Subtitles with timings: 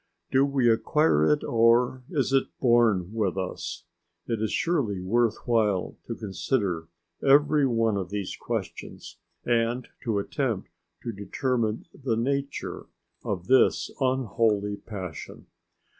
[0.31, 3.83] Do we acquire it or is it born with us?
[4.25, 6.87] It is surely worth while to consider
[7.23, 10.69] every one of these questions and to attempt
[11.03, 12.87] to determine the nature
[13.23, 15.45] of this unholy passion.